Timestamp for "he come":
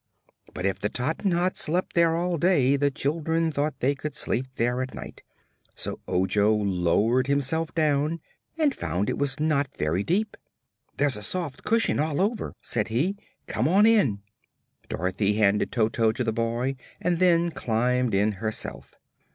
12.87-13.67